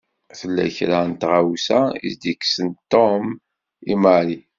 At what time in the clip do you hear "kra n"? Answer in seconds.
0.75-1.11